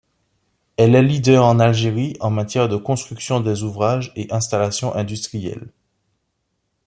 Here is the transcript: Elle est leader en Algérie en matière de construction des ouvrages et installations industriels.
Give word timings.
Elle 0.77 0.95
est 0.95 1.03
leader 1.03 1.45
en 1.45 1.59
Algérie 1.59 2.17
en 2.21 2.31
matière 2.31 2.67
de 2.67 2.75
construction 2.75 3.39
des 3.39 3.61
ouvrages 3.61 4.11
et 4.15 4.33
installations 4.33 4.95
industriels. 4.95 5.71